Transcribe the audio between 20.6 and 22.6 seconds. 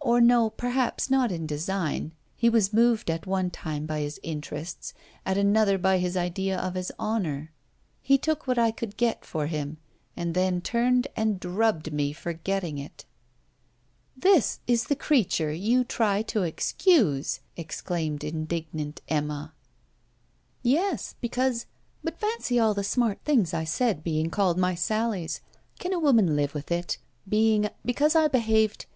'Yes, because but fancy